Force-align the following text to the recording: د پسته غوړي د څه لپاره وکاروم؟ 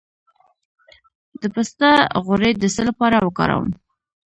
د 1.41 1.43
پسته 1.53 1.91
غوړي 2.23 2.51
د 2.55 2.63
څه 2.73 2.81
لپاره 2.89 3.17
وکاروم؟ 3.27 3.69